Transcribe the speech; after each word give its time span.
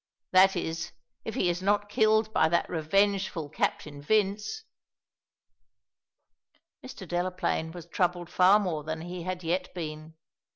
That 0.31 0.55
is, 0.55 0.93
if 1.25 1.35
he 1.35 1.47
is 1.47 1.61
not 1.61 1.87
killed 1.87 2.33
by 2.33 2.49
that 2.49 2.67
revengeful 2.67 3.49
Captain 3.49 4.01
Vince." 4.01 4.63
Mr. 6.83 7.07
Delaplaine 7.07 7.71
was 7.71 7.85
troubled 7.85 8.27
far 8.31 8.57
more 8.59 8.83
than 8.83 9.01
he 9.01 9.21
had 9.21 9.43
yet 9.43 9.71
been. 9.75 10.15